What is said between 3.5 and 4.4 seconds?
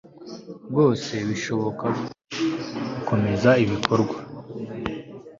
ibikorwa